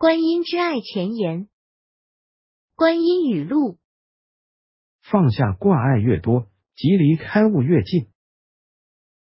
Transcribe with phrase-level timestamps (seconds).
[0.00, 1.48] 观音之爱前言，
[2.76, 3.78] 观音语录：
[5.02, 6.46] 放下挂碍越多，
[6.76, 8.06] 即离开悟越近。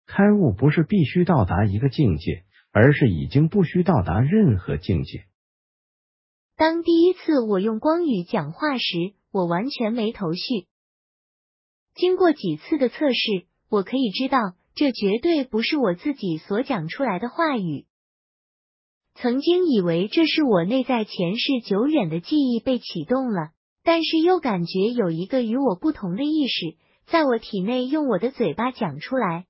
[0.06, 5.26] 开悟不是必须到达一个境界，而是已经不需到达任何境界。
[6.56, 10.68] 当第一次我用光语讲话时，我完全没头绪。
[11.96, 17.88] 经过几次的测试，我可以知道，这绝对不是我自己所讲出来的话语。
[19.22, 23.52] 曾经以为这是我内在前世久远的记忆被启动了，
[23.84, 29.46] 但是又感觉有一个与我不同的意识在我体内用我的嘴巴讲出来，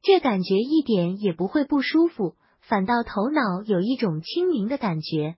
[0.00, 5.36] 这感觉一点也不会不舒服，反倒头脑有一种清明的感觉。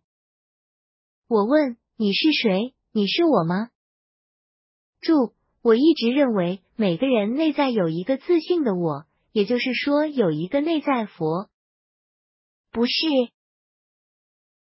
[1.27, 2.75] 我问你是谁？
[2.93, 3.71] 你是我吗？
[5.01, 5.33] 注：
[5.63, 11.50] 我一直认为每个人内在有一个自信的我，也就是说有一个内在佛。
[12.71, 12.93] 不是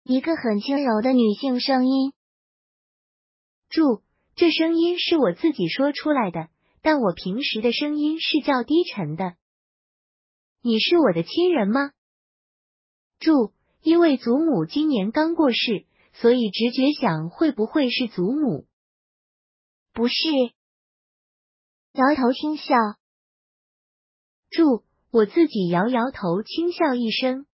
[0.04, 2.12] 一个很轻柔的女性声音。
[3.70, 4.04] 注：
[4.36, 6.50] 这声音是我自己说出来的，
[6.82, 9.36] 但我平时的声音是较低沉的。
[10.62, 11.92] 你是我的亲人吗？
[13.20, 18.68] 注：因为祖母今年刚过世，所以直觉想会不会是祖母？
[19.94, 20.14] 不是，
[21.94, 22.76] 摇头轻笑。
[24.50, 27.46] 注：我自己摇摇头，轻笑一声。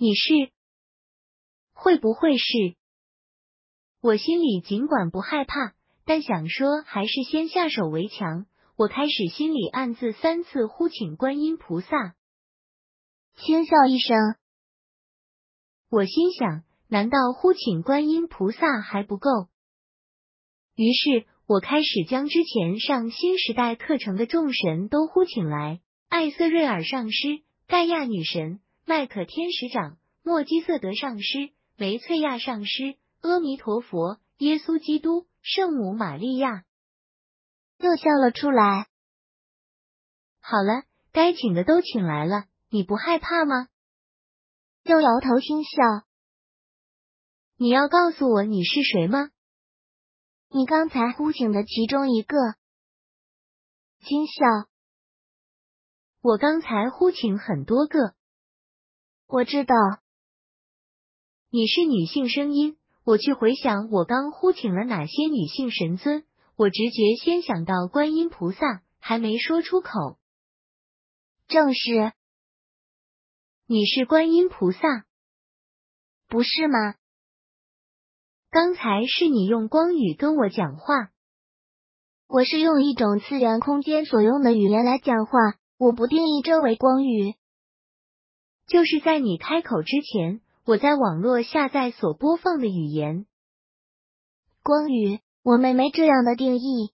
[0.00, 0.52] 你是
[1.72, 2.76] 会不会是？
[4.00, 8.46] 我心里尽管不害怕，但想说还是先下手为强。
[8.76, 12.14] 我开始心里暗自三次呼请观音菩萨，
[13.34, 14.36] 轻笑一声。
[15.90, 19.48] 我心想，难道呼请观音菩萨还不够？
[20.76, 28.60] 于是我开始将之前上新时代课程的众神都呼请来：艾瑟瑞尔上师、盖亚女神。
[28.88, 36.64] 麦克天使长、莫基瑟德上师、梅翠亚上师、阿弥陀佛、耶稣基督、圣母玛利亚，
[37.76, 38.88] 又笑了出来。
[40.40, 43.68] 好了，该请的都请来了，你不害怕吗？
[44.84, 45.68] 又摇头轻笑。
[47.56, 49.28] 你要告诉我你是谁吗？
[50.48, 52.38] 你刚才呼请的其中一个。
[54.00, 54.70] 轻笑。
[56.22, 58.16] 我刚才呼请很多个。
[59.30, 59.74] 我知道
[61.50, 62.78] 你是女性声音。
[63.04, 66.24] 我去回想我刚呼请了哪些女性神尊，
[66.56, 70.18] 我直觉先想到观音菩萨，还没说出口。
[71.46, 72.12] 正是，
[73.66, 75.04] 你是观音菩萨，
[76.26, 76.94] 不是吗？
[78.50, 81.10] 刚才是你用光语跟我讲话，
[82.28, 85.38] 我是用一种次元空间所用的语言来讲话，
[85.76, 87.34] 我不定义这为光语。
[88.68, 93.24] 就是在你开口之前，我在网络下载所播放的语言。
[94.62, 96.92] 光宇，我们没这样的定义。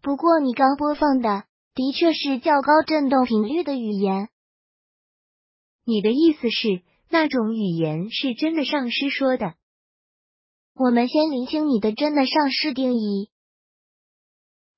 [0.00, 1.44] 不过你刚播放的
[1.74, 4.28] 的确是较高振动频率的语言。
[5.84, 9.54] 你的意思是那种语言是真的上师说的？
[10.74, 13.30] 我们先厘清你的真的上师定义。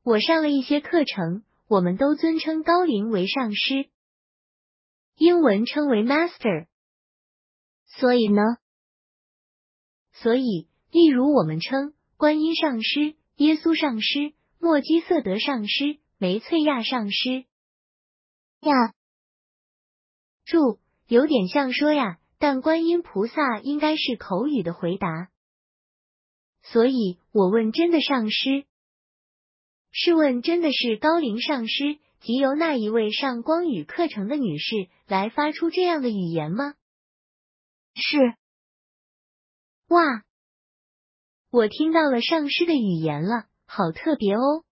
[0.03, 3.91] 我上了一些课程，我们都尊称高龄为上师。
[5.17, 6.67] 英文称为 master，
[7.87, 8.43] 所以呢？
[10.13, 17.45] 所以，例如我们称观音上师、耶稣上师、莫基瑟德上师、梅翠亚上师。
[18.61, 18.95] 呀，
[20.45, 25.29] 注，有点像说呀，但观音菩萨应该是口语的回答。
[26.63, 28.65] 所以我问真的上师，
[29.91, 31.99] 试问真的是高龄上师？
[32.25, 36.73] 即由那一位上光语课程的女士来发出这样的语言吗？
[37.95, 38.17] 是。
[39.89, 40.25] 哇，
[41.51, 44.65] 我听到了上师的语言了，好特别哦。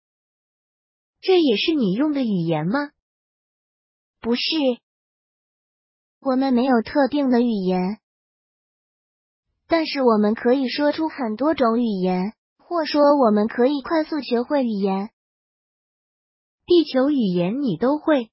[1.19, 2.91] 这也是你用的语言吗？
[4.21, 4.55] 不是，
[6.21, 7.99] 我们没有特定的语言，
[9.67, 15.09] 但是我们可以说出很多种语言，或说我们可以快速学会语言。
[16.73, 18.31] 地球语言你都会，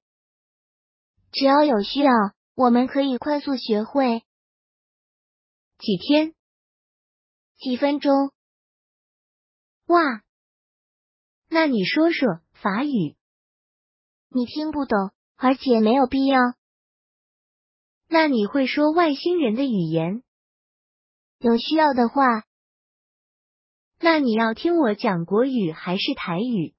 [1.33, 2.13] 只要有需要，
[2.55, 4.23] 我们可以快速学会。
[5.77, 6.37] 几天？
[7.57, 8.31] 几分钟？
[9.87, 10.23] 哇！
[11.49, 13.17] 那你说说法语？
[14.29, 16.39] 你听不懂，而且没有必要。
[18.07, 20.23] 那你会说外星人的语言？
[21.39, 22.45] 有需要的话。
[23.99, 26.77] 那你要听我讲国语还是台语？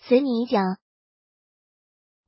[0.00, 0.78] 随你讲。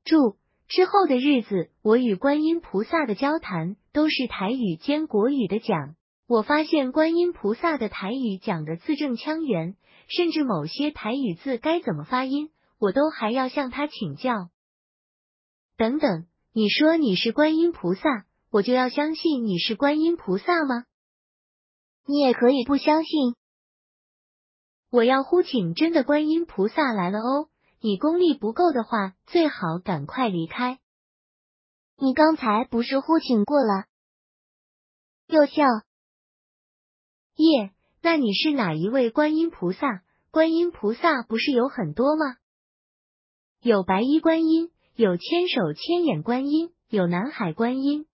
[0.03, 0.37] 注
[0.67, 5.95] 之后的日子，我与观音菩萨的交谈都是台语兼国语的讲。
[6.27, 9.75] 我发现观音菩萨的台语讲的字正腔圆，
[10.07, 14.49] 甚至某些台语字该怎么发音，我都还要向他请教。
[15.75, 20.85] 等等，你说你是观音菩萨，我就要相信你是观音菩萨吗？
[22.05, 23.35] 你也可以不相信。
[24.89, 27.49] 我要呼请真的观音菩萨来了哦！
[27.85, 30.79] 你功力不够的话，最好赶快离开。
[31.97, 33.87] 你刚才不是呼请过了？
[35.27, 35.63] 又笑。
[37.35, 40.01] 耶，那你是哪一位观音菩萨？
[40.31, 42.37] 观音菩萨不是有很多吗？
[43.59, 48.05] 有白衣观音，有千手千眼观音，有南海观音。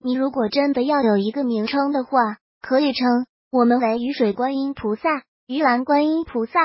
[0.00, 2.18] 你如果真的要有一个名称的话，
[2.60, 3.06] 可以称
[3.52, 5.08] 我们为雨水观音菩萨。
[5.46, 6.58] 鱼兰观音菩萨，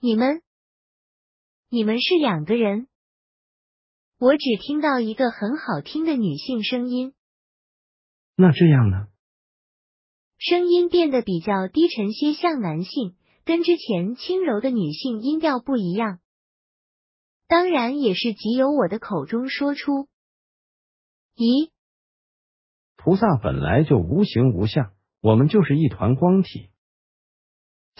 [0.00, 0.42] 你们，
[1.70, 2.86] 你们是两个人。
[4.20, 7.14] 我只听到一个很好听的女性声音。
[8.36, 9.08] 那这样呢？
[10.38, 16.20] 声音变得比较低沉些，像男性，跟之前轻柔的女性音调不一样。
[17.48, 20.06] 当然，也是即由我的口中说出。
[21.34, 21.70] 咦，
[22.94, 26.70] 菩萨本来就无形无相，我们就是一团光体。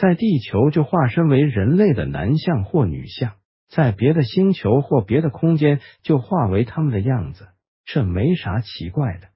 [0.01, 3.35] 在地球就化身为人类的男相或女相，
[3.69, 7.49] 在别的星球或别的空间就化为他们的样子，
[7.85, 9.29] 这没啥奇怪的。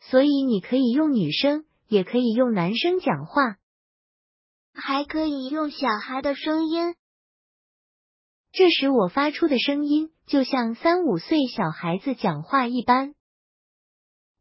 [0.00, 3.56] 所以你可以用女生，也可以用男生讲话，
[4.72, 6.94] 还可以用小孩的声音。
[8.52, 13.12] 这时我发出的声音就像三五岁小孩子讲话一般。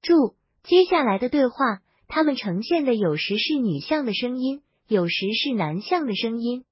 [0.01, 4.61] 注：接下来的对话，他们呈现的有时是女相的声音。
[4.87, 6.63] 有时是男相的声音，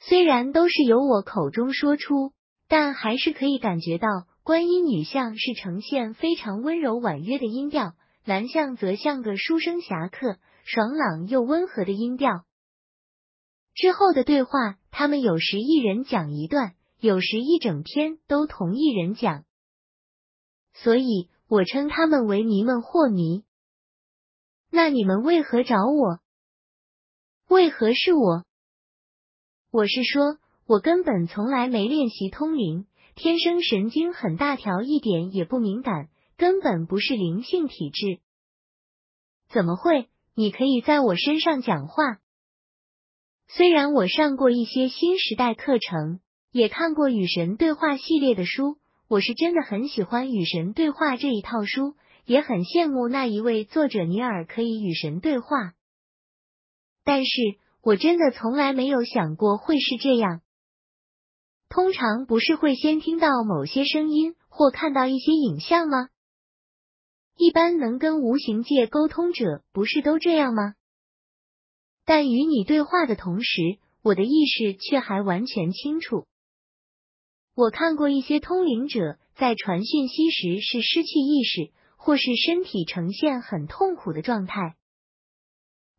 [0.00, 2.32] 虽然都是由我口中说出，
[2.66, 4.08] 但还是可以感觉到
[4.42, 7.94] 观音女相是呈现非常温柔婉约的音调，
[8.24, 12.44] 男相则像个书生侠客，爽朗又温和的音调。
[13.72, 19.44] 之后的对话，他们有时一人讲一段，有时一整篇都同一人讲，
[20.74, 23.44] 所以我称他们为迷们或迷。
[24.70, 26.18] 那你们为何找我？
[27.50, 28.44] 为何是我？
[29.72, 30.38] 我是说，
[30.68, 32.86] 我根本从来没练习通灵，
[33.16, 38.20] 天生神经很大条，一点也不敏感，根本不是灵性体质。
[39.48, 40.08] 怎么会？
[40.36, 42.18] 你可以在我身上讲话。
[43.48, 46.20] 虽然我上过一些新时代课程，
[46.52, 55.74] 也看过与神对话系列的书，我是真的很喜欢与神对话这一套书，也很羡慕那一位作者尼尔可以与神对话。
[57.10, 57.40] 但是
[57.82, 60.42] 我真的从来没有想过会是这样。
[61.68, 66.08] 通常不是会先听到某些声音或看到一些影像吗？
[67.36, 70.74] 一般能跟无形界沟通者不是都这样吗？
[72.04, 76.28] 但与你对话的同时，我的意识却还完全清楚。
[77.56, 84.76] 我看过一些通灵者在传讯息时是失去意识，或是身体呈现很痛苦的状态。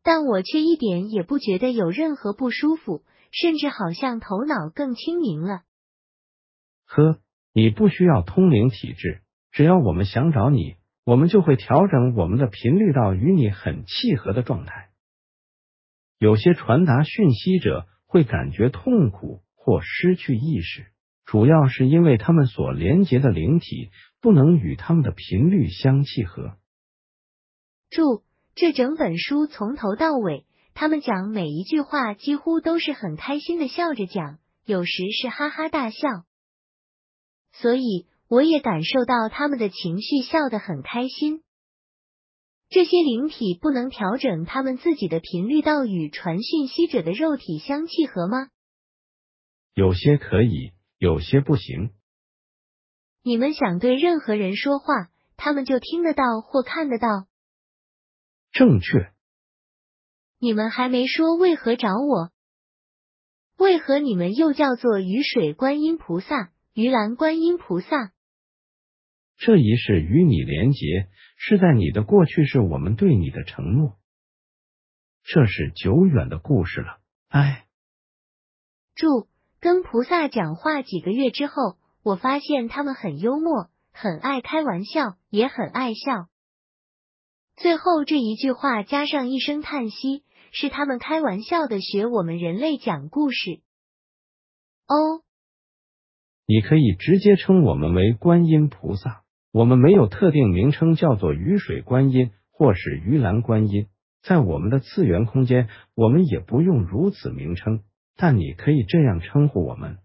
[0.03, 5.61] 但我却一点也不觉得有任何不舒服，甚至好像头脑更清明了。
[6.85, 7.19] 呵，
[7.53, 9.21] 你不需要通灵体质，
[9.51, 14.89] 只要我们想找你，我们就会调整我们的频率到与你很契合的状态。
[16.17, 20.87] 有些传达讯息者会感觉痛苦或失去意识，
[21.25, 26.57] 主要是因为他们所连接的灵体不能与他们的频率相契合。
[27.89, 28.23] 注。
[28.53, 36.25] 这整本书从头到尾，他们讲每一句话几乎都是很开心的笑着讲，有时是哈哈大笑，
[37.53, 41.43] 所以我也感受到他们的情绪，笑得很开心。
[42.69, 48.47] 这些灵体不能调整他们自己的频率到与传讯息者的肉体相契合吗？
[49.73, 51.91] 有些可以，有些不行。
[53.23, 57.27] 你们想对任何人说话，他们就听得到或看得到。
[58.51, 59.11] 正确。
[60.39, 62.31] 你们还没说为何找我？
[63.57, 68.11] 为何你们又叫做雨水观音菩萨、鱼兰观音菩萨？
[69.37, 73.97] 这一世与你连结，是在你的过去，是我们对你的承诺。
[75.23, 76.99] 这是久远的故事了。
[77.27, 77.67] 哎，
[78.95, 79.27] 注：
[79.59, 86.27] 跟菩萨讲话几个月之后，我发现他们很幽默，很爱开玩笑，也很爱笑。
[87.61, 93.59] 最后这一句话加上一声叹息，是他们开玩笑的学我们人类讲故事。
[94.87, 95.21] 哦，
[96.47, 99.21] 你可以直接称我们为观音菩萨。
[99.51, 103.85] 我们没有特定名称叫做雨水观音或是鱼篮观音，
[104.23, 107.83] 在我们的次元空间，我们也不用如此名称，
[108.17, 109.99] 但你可以这样称呼我们。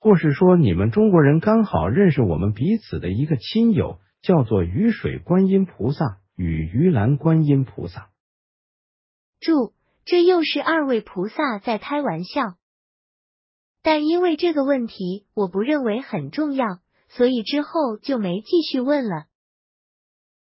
[0.00, 8.10] 或是说，你们中国人刚好认识我们彼此的一个亲友，叫做雨水观音菩萨与鱼篮观音菩萨。
[9.40, 9.74] 注：
[10.04, 12.56] 这又是二位菩萨在开玩笑。
[13.82, 19.26] 但因为这个问题我不认为很重要，所以之后就没继续问了。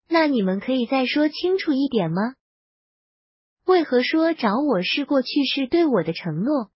[0.08, 2.36] 那你们可以再说清楚一点吗？
[3.66, 6.72] 为何说找我是过去式对我的承诺？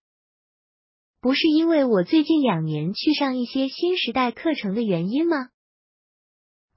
[1.19, 5.49] 不是因为我最近两年去上一些新时代课程的原因吗？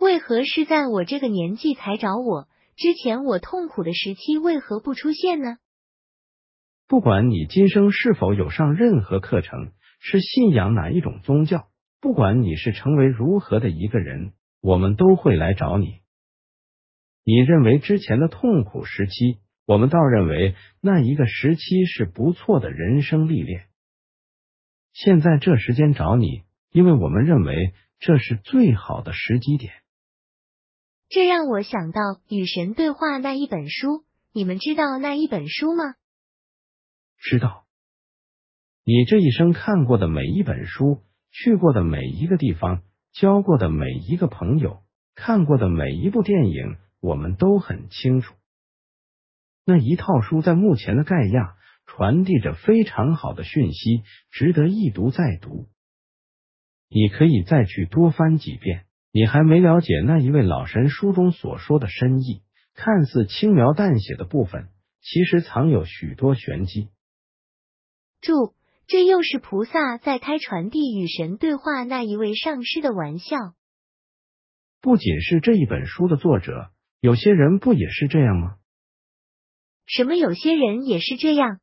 [0.05, 2.47] 为何是在我这个年纪才找我？
[2.77, 5.57] 之前我痛苦的时期为何不出现呢？
[6.87, 11.69] 不管你今生是否有上任何课程，是信仰哪一种宗教，
[12.03, 16.01] 不管你是成为如何的一个人，我们都会来找你。
[17.25, 23.69] 你认为之前的痛苦时期，我们倒认为那一个时期是不错的人生历练。
[24.93, 26.43] 现在这时间找你，
[26.73, 29.73] 因为我们认为这是最好的时机点。
[31.09, 35.95] 这让我想到《与神对话》那一本书，你们知道那一本书吗？
[37.19, 37.65] 知道。
[38.85, 42.83] 你这一生看过的每一本书，去过的每一个地方，
[43.13, 44.83] 交过的每一个朋友，
[45.15, 48.35] 看过的每一部电影，我们都很清楚。
[49.65, 51.57] 那一套书在目前的盖亚。
[51.87, 55.69] 传递着非常好的讯息，值得一读再读。
[56.89, 58.87] 你可以再去多翻几遍。
[59.17, 62.43] 你还没了解那一位老神书中所说的深意，
[62.75, 64.71] 看似轻描淡写的部分，
[65.03, 66.89] 其实藏有许多玄机。
[68.21, 68.57] 注：
[68.89, 73.37] 这又是菩萨在开传递与神对话那一位上师的玩笑。
[74.81, 78.57] 不仅是这一本书的作者，有些人不也是这样吗？
[79.87, 80.17] 什么？
[80.17, 81.61] 有些人也是这样？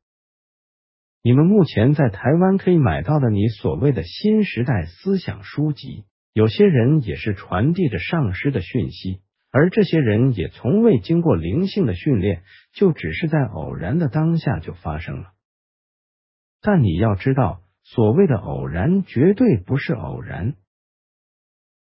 [1.22, 9.20] 你们目前在台湾可以买到的你所谓的新时代思想书籍，有些人也是传递着上师的讯息，
[9.50, 15.32] 而这些人也从未经过灵性的训练，就只是在偶然的当下就发生了。
[16.62, 20.54] 但你要知道，所谓的偶然绝对不是偶然。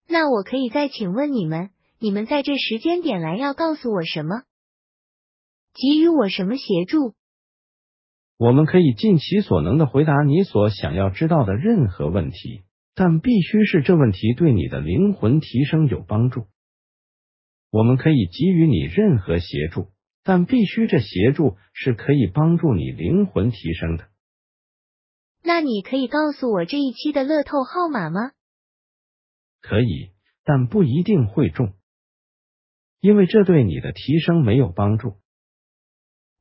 [0.09, 4.43] 那我可以再请问你们，你们在这时间点来要告诉我什么？
[5.73, 7.15] 给予我什么协助？
[8.37, 12.63] 我们可以尽其所能的回答你所想要知道的任何问题，
[12.95, 16.47] 但必须是这问题对你的灵魂提升有帮助。
[17.71, 19.89] 我们可以给予你任何协助，
[20.23, 24.09] 但必须这协助是可以帮助你灵魂提升的。
[25.43, 28.33] 那你可以告诉我这一期的乐透号码吗？
[29.61, 30.11] 可以，
[30.45, 31.75] 但不一定会中，
[33.01, 35.15] 因为这对你的提升没有帮助。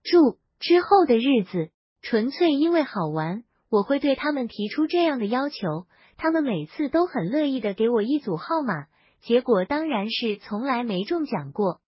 [0.04, 1.72] 注之后的日子。
[2.02, 5.86] 纯粹因为好玩，我会对他们提出这样的要求，
[6.22, 8.88] 他们每次都很乐意的给我一组号码，
[9.22, 11.80] 结果当然是从来没中奖过。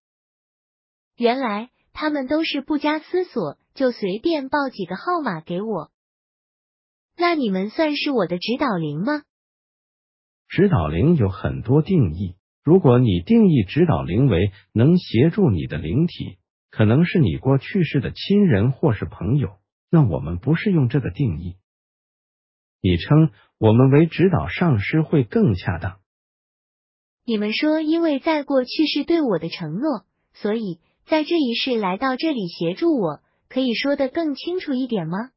[1.18, 5.90] 原来他们都是不加思索就随便报几个号码给我。
[7.14, 9.22] 那你们算是我的指导灵吗？
[10.48, 12.34] 指导灵有很多定义，
[12.64, 16.38] 如果你定义指导灵为能协助你的灵体，
[16.70, 19.58] 可能是你过去世的亲人或是朋友。
[19.90, 21.56] 那我们不是用这个定义，
[22.82, 26.00] 你称我们为指导上师会更恰当。
[27.24, 35.30] 你们说，因为在过去世对我的承诺，所以在这一世来到这里协助我，可以说的更清楚一点吗？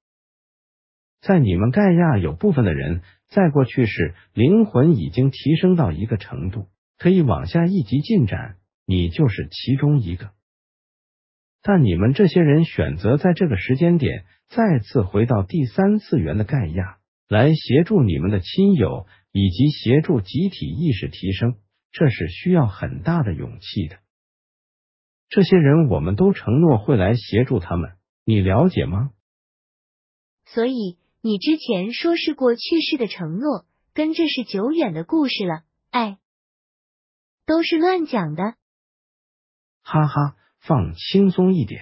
[1.21, 6.65] 在你们盖亚有部分的人，在过去世灵魂已经提升到一个程度，
[6.97, 10.31] 可以往下一级进展，你就是其中一个。
[11.61, 14.25] 但你们这些人选择在这个时间点。
[14.47, 16.97] 再次回到第三次元的盖亚，
[17.27, 21.55] 来协助你们的亲友，以及协助集体意识提升，
[21.91, 23.97] 这是需要很大的勇气的。
[25.27, 29.11] 这些人，我们都承诺会来协助他们，你了解吗？
[30.45, 36.19] 所以你之前说是过去式的承诺，跟这是久远的故事了，哎，
[37.47, 38.55] 都是乱讲的。
[39.81, 41.81] 哈哈，放轻松一点。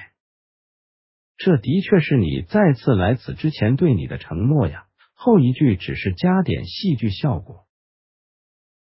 [1.35, 4.87] 这的确是你再次来此之前对你的承诺呀。
[5.13, 7.65] 后一句只是加点戏剧效果。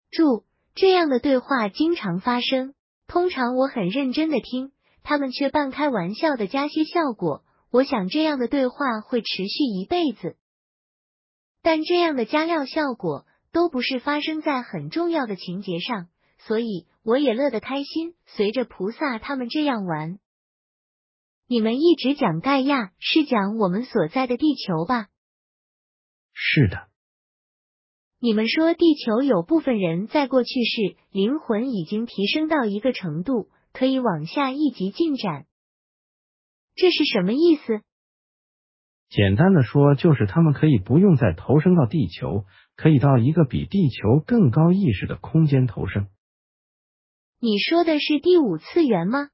[0.09, 0.45] 注：
[0.75, 2.73] 这样的对话经常发生，
[3.07, 4.71] 通常我很认真的听，
[5.03, 7.43] 他们却半开玩笑的加些效果。
[7.71, 10.35] 我想这样的对话会持续一辈子，
[11.61, 16.09] 但这样的加料效果都不是发生在很重要的情节上，
[16.39, 20.19] 所以我也乐得开心，随着菩萨他们这样玩。
[21.47, 25.07] 你们一直讲盖亚，是讲我们所在的地球吧？
[26.33, 26.87] 是的。
[28.19, 35.47] 你们说地球有部分人在过去世灵魂已经提升到一个程度，可以往下一级进展，
[36.75, 37.81] 这是什么意思？
[39.09, 42.45] 简单的说，就是他们可以不用再投生到地球，
[42.75, 46.07] 可以到一个比地球更高意识的空间投生。
[47.39, 49.29] 你说的是第五次元吗？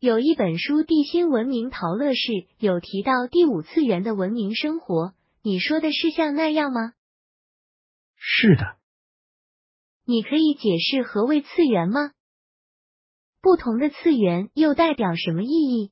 [0.00, 6.92] 有一本书《地心文明陶乐士》有提到第五次元的文明生活，你说的是像那样吗？
[8.16, 8.76] 是的。
[10.04, 12.12] 你可以解释何谓次元吗？
[13.40, 15.90] 不同的次元又代表什么意义？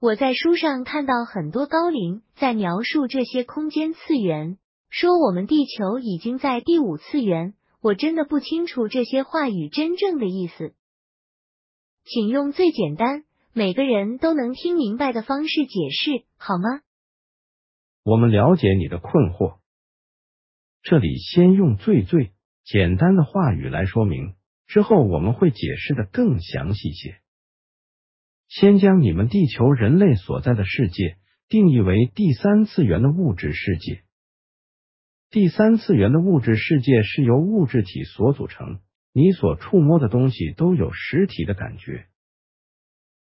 [0.00, 7.54] 我在书上看到很多高龄在描述这些空间次元，说我们地球已经在第五次元。
[7.80, 10.74] 我真的不清楚这些话语真正的意思，
[12.04, 16.80] 请用最简单、每个人都能听明白的方式解释好吗？
[18.04, 19.56] 我们了解你的困惑，
[20.82, 22.32] 这里先用最最
[22.62, 24.34] 简单的话语来说明，
[24.66, 27.16] 之后我们会解释的更详细些。
[28.46, 31.16] 先将你们地球人类所在的世界
[31.48, 34.02] 定义为第三次元的物质世界。
[35.30, 38.80] 第三次元的物质世界是由物质体所组成，
[39.14, 42.06] 你所触摸的东西都有实体的感觉。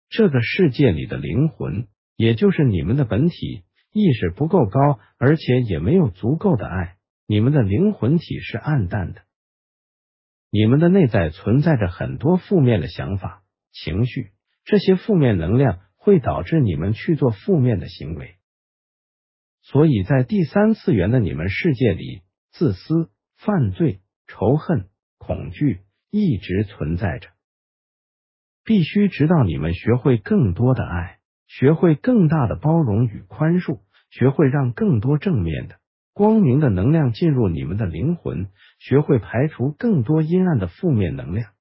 [0.07, 3.63] 这个世界里的灵魂，也就是你们的本体
[3.97, 9.21] 意识不够高，而且也没有足够的爱，你们的灵魂体是暗淡的。
[10.51, 14.31] 你们的内在存在着很多负面的想法、情绪，
[14.65, 18.35] 这些负面能量会导致你们去做负面的行为。
[19.63, 24.87] 所以在第三次元的你们世界里，自私、犯罪、仇恨、
[25.17, 27.29] 恐惧一直存在着。
[28.63, 35.75] 必须直到你们学会更多的爱，学会更大的包容与宽恕，学会让更多正面的、
[36.13, 38.47] 光明的能量进入你们的灵魂，
[38.79, 41.51] 学会排除更多阴暗的负面能量。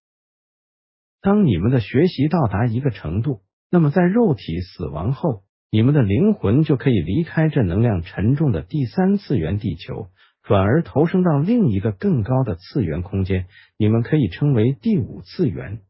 [1.21, 5.43] 当你们的学习到达一个程度，那么在肉体死亡后。
[5.69, 10.07] 你们的灵魂就可以离开这能量沉重的第三次元地球，
[10.43, 13.47] 转而投生到另一个更高的次元空间。
[13.77, 15.81] 你们可以称为第五次元。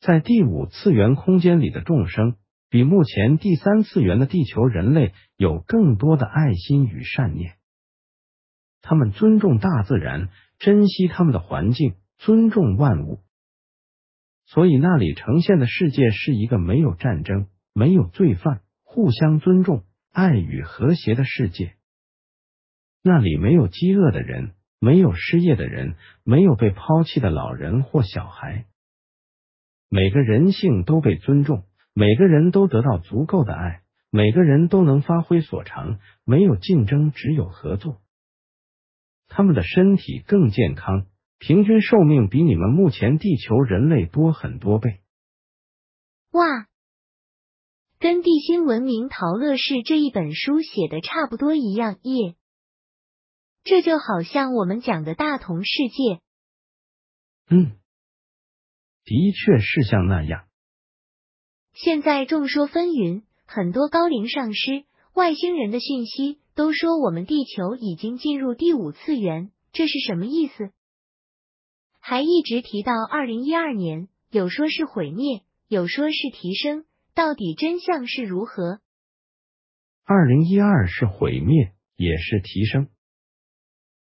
[0.00, 2.36] 在第五次元空间里的众生，
[2.74, 7.54] 比目前第三次元的地球人类有更多的爱心与善念。
[8.82, 13.20] 他们尊重大自然，珍惜他们的环境，尊重万物。
[14.44, 17.46] 所以那里呈现的世界是一个没有战争。
[17.74, 21.76] 没有罪犯，互相尊重、爱与和谐的世界。
[23.04, 28.66] 那里没有饥饿的人，没有失业的人，没有被抛弃的老人或小孩。
[29.88, 31.62] 每个人性都被尊重，
[31.94, 36.00] 每个人都得到足够的爱，每个人都能发挥所长。
[36.24, 38.02] 没有竞争，只有合作。
[39.28, 41.06] 他们的身体更健康，
[41.38, 45.02] 平均寿命比你们目前地球人类多很多倍。
[46.32, 46.66] 哇！
[48.00, 52.34] 跟《地心文明陶乐士》这一本书写的差不多一样，耶！
[53.62, 56.20] 这就好像我们讲的大同世界。
[57.48, 57.76] 嗯，
[59.04, 60.44] 的确是像那样。
[61.74, 70.70] 现在众说纷纭，很多高龄上师、外星人的讯息都说我们地球已经进入第五次元，这是什么意思？
[71.98, 76.84] 还一直提到二零一二年，有说是毁灭，有说是提升。
[77.12, 78.80] 到底真相是如何？
[80.04, 82.88] 二零一二是毁灭，也是提升。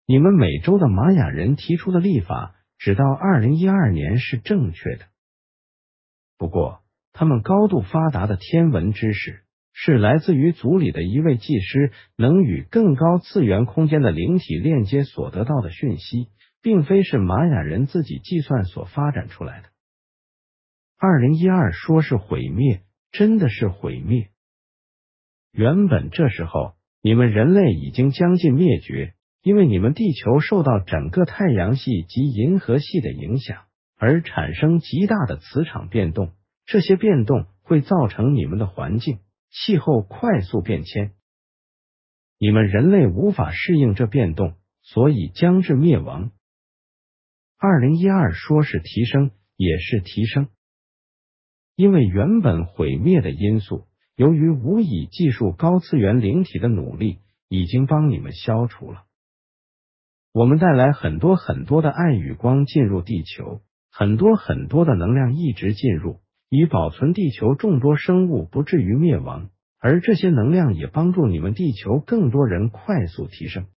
[0.05, 5.05] 你们美洲的玛雅人提出的历法，直到二零一二年是正确的。
[6.37, 6.83] 不过，
[7.15, 9.41] 他们高度发达的天文知识，
[9.73, 16.27] 是来自于族里的一位技师能与更高次元空间的灵体链接所得到的讯息，
[16.61, 19.69] 并非是玛雅人自己计算所发展出来的。
[20.97, 22.81] 二零一二说是毁灭。
[23.17, 24.27] 真的是毁灭。
[25.53, 33.61] 原本这时候，你们人类已经将近灭绝，因为你们地球受到整个太阳系及银河系的影响，
[33.97, 36.33] 而产生极大的磁场变动。
[36.65, 39.19] 这些变动会造成你们的环境
[39.51, 41.13] 气候快速变迁，
[42.37, 46.31] 你们人类无法适应这变动，所以将至灭亡。
[47.57, 50.49] 二零一二说是提升，也是提升。
[51.75, 59.03] 因为原本毁灭的因素，由于无以计数高次元灵体的努力，已经帮你们消除了。
[60.31, 69.49] 我们带来很多很多的爱与光进入地球，很多很多的能量一直进入，以保存地球众多生物不至于灭亡。
[69.77, 73.67] 而这些能量也帮助你们地球更多人快速提升。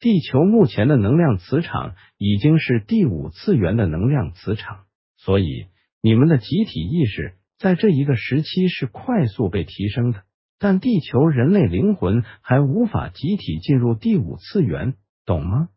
[0.00, 4.86] 地球目前的能量磁场已经是第五次元的能量磁场，
[5.18, 5.66] 所以
[6.00, 10.22] 你们的集体意识在这一个时期是快速被提升的。
[10.58, 14.94] 但地球人类灵魂还无法集体进入第五次元，
[15.26, 15.68] 懂吗？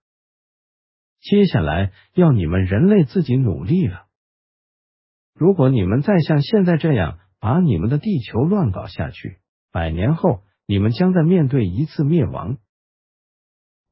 [1.20, 4.06] 接下来要你们人类自己努力了。
[5.34, 9.38] 如果你们再像现在这样，把你们的地球乱搞下去，
[9.72, 12.58] 百年后你们将在面对一次灭亡。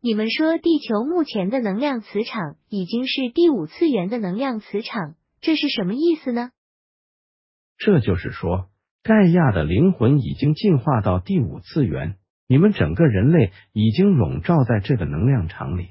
[0.02, 6.52] 你们说地球目前的能量磁场已经是第五次元的能量磁场，这是什么意思呢？
[7.78, 8.70] 这就是说，
[9.04, 15.90] 盖亚的灵魂已经进化到第五次元，你们整个人类已经笼罩在这个能量场里。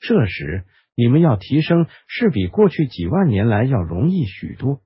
[0.00, 0.64] 这时，
[0.98, 4.80] 你们要提升，是比过去几万年来要容易许多。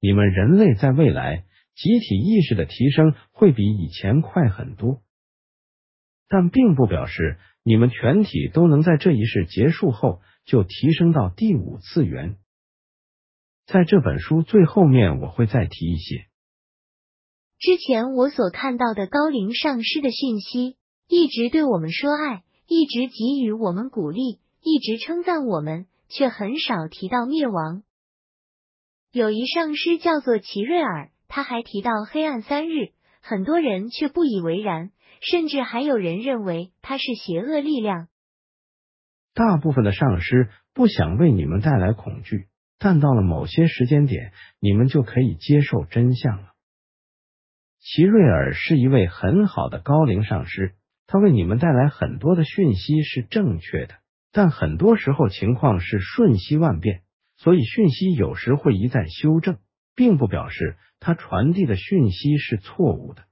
[0.00, 5.00] 你们人类在未来集体意识的提升会比以前快很多，
[6.28, 12.36] 但并不表示你们全体都能在这一世结束后就提升到第五次元。
[13.64, 16.26] 在这本书最后面，我会再提一些。
[17.58, 20.76] 之前我所看到的高龄上师的讯息，
[21.08, 27.82] 一直对我们说爱，一直给予我们鼓励，一直称赞我们，却很少提到灭亡。
[29.10, 38.06] 有一上师叫做奇瑞尔，他还提到黑暗三日，很多人却不以为然，甚至还有人认为他是邪恶力量。
[39.34, 42.46] 大部分的上师不想为你们带来恐惧，
[42.78, 46.52] 但到了某些时间点，你们就可以接受真相了。
[47.80, 50.76] 奇瑞尔是一位很好的高龄上师，
[51.08, 53.94] 他为你们带来很多的讯息是正确的，
[54.32, 57.02] 但很多时候情况是瞬息万变。
[57.36, 59.58] 所以讯息有时会一再修正，
[59.96, 63.24] 并不表示它传递的讯息是错误的。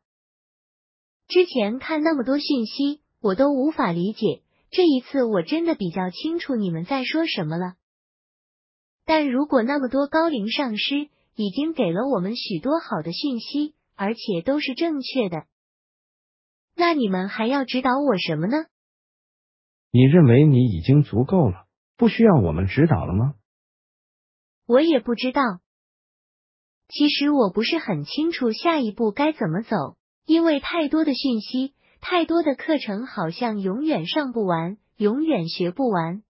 [1.28, 4.42] 之前看那么多讯息，我都无法理解。
[4.72, 7.74] 这一次我真的比较清楚你们在说什么了。
[9.04, 15.44] 但如果那么多高龄上师已经给了我们许多好的讯息，而且都是正确的，
[16.74, 18.66] 那你们还要指导我什么呢？
[19.92, 23.34] 你认为你已经足够了，不需要我们指导了吗？
[24.66, 25.42] 我也不知道，
[26.88, 36.22] 其实我不是很清楚下一步该怎么走，因为太多的讯息，太多的课程，好像永远上不完，永远学不完。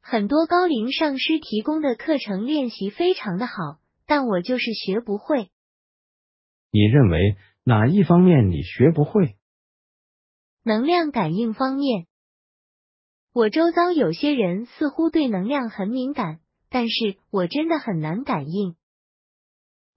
[0.00, 3.52] 很多高龄上师提供的课程练习非常的好，
[4.06, 5.50] 但我就是学不会。
[6.70, 9.36] 你认为哪一方面你学不会？
[10.62, 12.06] 能量感应方面，
[13.32, 16.40] 我周遭有些人似乎对能量很敏感。
[16.72, 18.76] 但是我真的很难感应。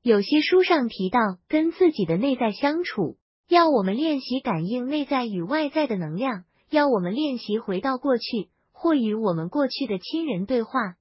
[0.02, 10.96] 有些书上提到跟自己的内在相处，要我们练习感应内在与外在的能量，要我们练习回到过去或与我们过去的亲人对话。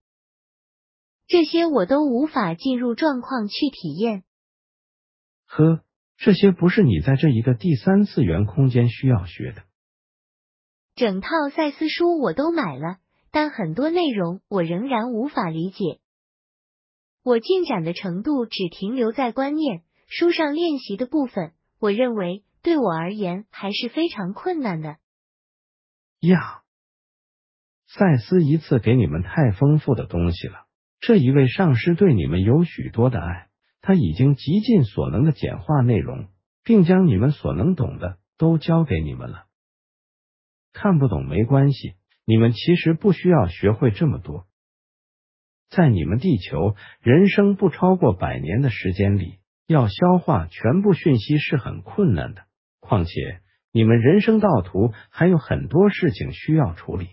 [1.26, 4.24] 这些我都无法进入状况去体验。
[5.46, 5.80] 呵，
[6.18, 9.62] 这些不是你在这一个第三次元空间需要学的。
[10.94, 12.98] 整套赛斯书我都买了。
[13.34, 16.00] 但很多内容我仍然无法理解，
[17.24, 24.98] 我进展的程度只停留在观念书上练习的部分，我认为对我而言还是非常困难的。
[26.20, 26.60] 呀，
[27.86, 30.66] 赛斯一次给你们太丰富的东西了。
[31.00, 33.48] 这一位上师对你们有许多的爱，
[33.80, 36.28] 他已经极尽所能的简化内容，
[36.62, 39.46] 并将你们所能懂的都教给你们了。
[40.72, 41.94] 看不懂没关系。
[42.24, 44.46] 你们其实不需要学会这么多，
[45.68, 52.44] 在你们地球人生不超过百年的时间里，要消化全部讯息是很困难的。
[52.78, 53.12] 况且
[53.72, 57.08] 你们人生道途还有很多事情需要处理。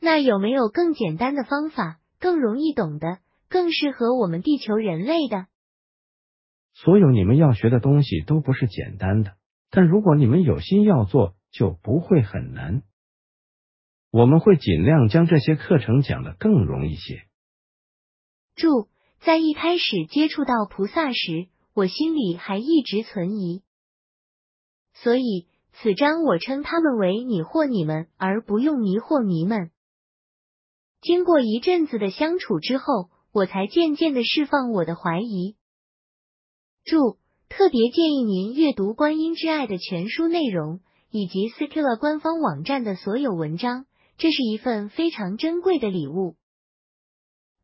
[0.00, 5.46] 那有没有更简单的方法，更容易懂的，更适合我们地球人类的？
[6.72, 9.34] 所有你们要学的东西都不是简单的，
[9.70, 12.82] 但如果你们有心要做，就不会很难。
[14.10, 17.26] 我们会尽量将这些课程讲得更容易些。
[18.54, 18.88] 注：
[19.20, 23.62] 在一开始接触到菩萨时，我心里还一直存疑，
[24.94, 29.70] 所以此章我称他们为你或你们，而不用迷惑迷们。
[31.02, 35.56] 经过一阵子的相处之后，我才渐渐的释放我的怀疑。
[36.84, 37.18] 注：
[37.50, 40.80] 特别建议您阅读《观音之爱》的全书内容。
[41.10, 43.86] 以及 Skilla 官方网站的所有文章，
[44.18, 46.36] 这是一份非常珍贵的礼物。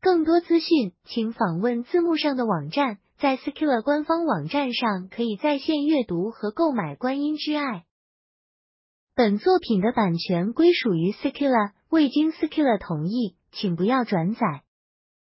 [0.01, 2.99] 更多资讯，请访问字幕上的网站。
[3.19, 7.61] 在 Skilla 官方网站上，可以在线阅读和购买《观音之爱》。
[9.15, 14.63] 本作品的版权归属于 Skilla，未经 Skilla 同意，请不要转载。